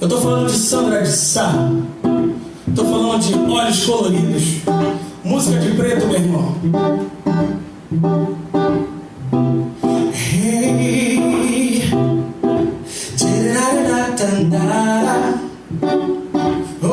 Eu 0.00 0.08
tô 0.08 0.20
falando 0.20 0.46
de 0.50 0.58
Sandra 0.58 1.02
de 1.02 1.08
Sá. 1.08 1.54
Tô 2.76 2.84
falando 2.84 3.22
de 3.22 3.34
olhos 3.34 3.86
coloridos. 3.86 4.42
Música 5.24 5.58
de 5.58 5.70
preto, 5.70 6.06
meu 6.06 6.16
irmão. 6.16 6.54
Hey. 10.12 11.90
Oh, 16.82 16.86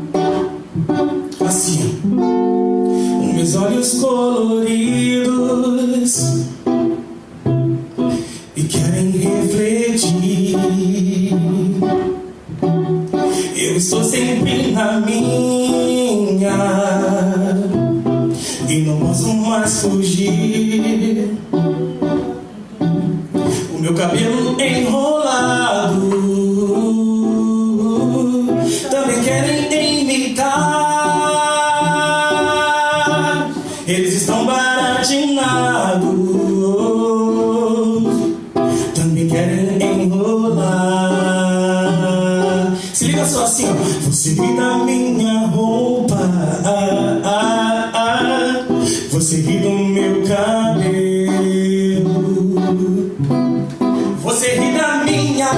oh. 0.00 0.17
Assim, 1.48 1.98
meus 3.34 3.56
olhos 3.56 3.94
coloridos 3.94 5.32
e 8.54 8.64
querem 8.64 9.12
refletir. 9.12 10.58
Eu 13.56 13.76
estou 13.78 14.04
sempre 14.04 14.72
na 14.72 15.00
minha 15.00 16.50
e 18.68 18.82
não 18.82 18.98
posso 18.98 19.32
mais 19.32 19.80
fugir. 19.80 21.30
O 23.74 23.78
meu 23.80 23.94
cabelo 23.94 24.47
Você 44.28 44.52
da 44.52 44.76
minha 44.84 45.46
roupa, 45.46 46.18
ah, 46.62 47.20
ah, 47.24 47.90
ah. 47.94 48.66
você 49.10 49.36
ri 49.36 49.58
do 49.58 49.70
meu 49.70 50.22
cabelo. 50.24 51.64
Você 54.22 54.50
ri 54.50 54.72
da 54.76 55.02
minha 55.02 55.48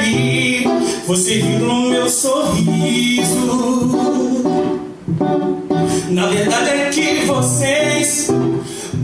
pele, 0.00 0.66
você 1.06 1.34
ri 1.34 1.58
do 1.58 1.72
meu 1.72 2.10
sorriso. 2.10 3.92
Na 6.10 6.26
verdade 6.26 6.68
é 6.68 6.90
que 6.90 7.26
vocês, 7.26 8.28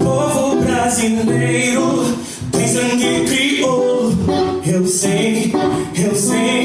povo 0.01 0.57
brasileiro, 0.65 2.05
tem 2.51 2.67
sangue 2.67 3.25
crioulo. 3.25 4.59
Eu 4.67 4.87
sei, 4.87 5.51
eu 5.97 6.15
sei, 6.15 6.58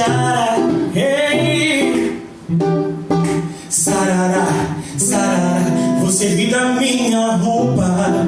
da. 0.00 0.56
Hey. 0.94 2.22
Sarará, 3.68 4.46
sarará, 4.98 5.60
você 6.00 6.28
ri 6.28 6.46
da 6.50 6.72
minha 6.72 7.36
roupa. 7.36 8.26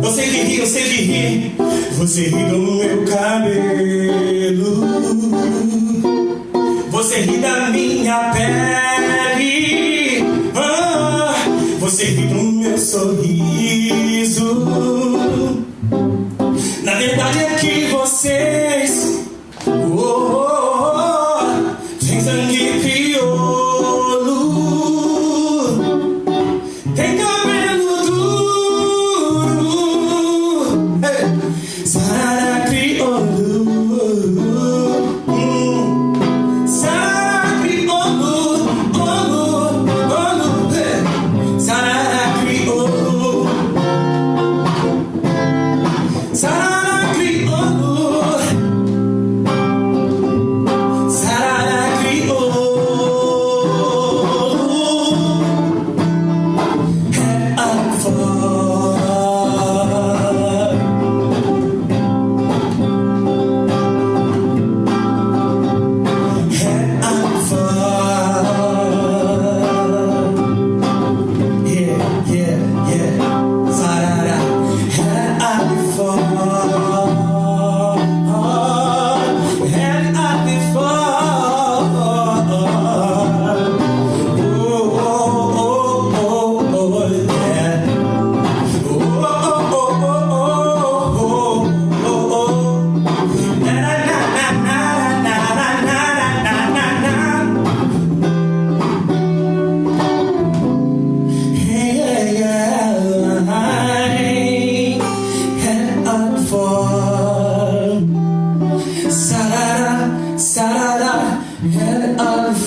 Você 0.00 0.22
que 0.22 0.42
ri, 0.42 0.66
sei 0.66 0.82
que 0.84 1.02
ri. 1.02 1.54
Você 1.98 2.22
ri 2.22 2.44
do 2.44 2.58
meu 2.58 3.04
cabelo. 3.04 4.82
Você 6.90 7.20
ri 7.20 7.38
da 7.38 7.70
minha 7.70 8.32
pele. 8.32 10.24
Ah, 10.54 11.34
você 11.80 12.04
ri 12.04 12.26
do 12.26 12.42
meu 12.42 12.78
sorriso. 12.78 14.66
Na 16.82 16.94
verdade 16.94 17.38
é 17.38 17.54
que 17.60 17.86
vocês. 17.86 19.22
Oh, 19.66 19.70
oh, 19.70 20.36
oh, 20.36 20.41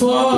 fall. 0.00 0.35